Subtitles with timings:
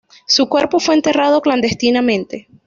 [0.25, 2.47] Su cuerpo fue enterrado clandestinamente.